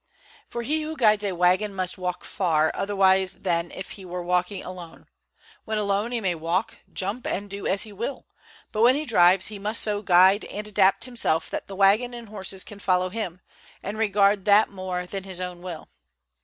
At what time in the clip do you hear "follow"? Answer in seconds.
12.79-13.09